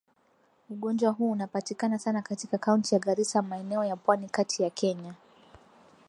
[0.69, 5.13] Ugonjwa huu unapatikana sana katika Kaunti ya Garissa maeneo ya Pwani Kati ya Kenya